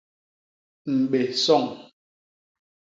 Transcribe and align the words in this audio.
Mbé 0.99 1.21
soñ. 1.43 1.65